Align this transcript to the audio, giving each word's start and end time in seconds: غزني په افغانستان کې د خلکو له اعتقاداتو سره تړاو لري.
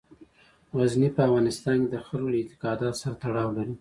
غزني 0.77 1.09
په 1.15 1.21
افغانستان 1.27 1.77
کې 1.81 1.89
د 1.91 1.95
خلکو 2.07 2.31
له 2.31 2.37
اعتقاداتو 2.41 2.99
سره 3.01 3.15
تړاو 3.23 3.55
لري. 3.57 3.69